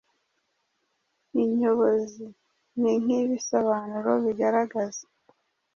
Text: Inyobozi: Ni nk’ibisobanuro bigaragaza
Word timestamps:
Inyobozi: 1.43 2.25
Ni 2.79 2.93
nk’ibisobanuro 3.01 4.11
bigaragaza 4.25 5.05